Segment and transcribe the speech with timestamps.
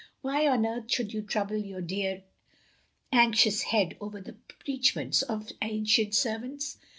[0.23, 2.23] Why on earth should you trouble your dear
[3.13, 6.79] anxious head over the preachments of ancient servants?